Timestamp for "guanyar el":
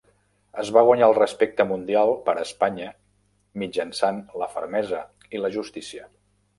0.87-1.13